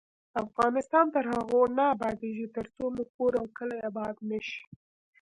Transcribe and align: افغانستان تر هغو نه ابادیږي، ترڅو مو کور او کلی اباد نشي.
افغانستان 0.43 1.05
تر 1.15 1.25
هغو 1.33 1.61
نه 1.77 1.83
ابادیږي، 1.95 2.47
ترڅو 2.55 2.83
مو 2.95 3.03
کور 3.15 3.33
او 3.39 3.45
کلی 3.57 3.79
اباد 3.89 4.15
نشي. 4.29 4.61